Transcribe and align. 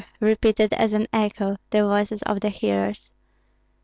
repeated, 0.19 0.73
as 0.73 0.93
an 0.93 1.05
echo, 1.13 1.57
the 1.69 1.83
voices 1.83 2.23
of 2.23 2.39
the 2.39 2.49
hearers. 2.49 3.11